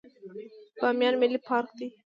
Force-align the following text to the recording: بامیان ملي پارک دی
بامیان 0.81 1.13
ملي 1.21 1.39
پارک 1.47 1.69
دی 1.77 1.87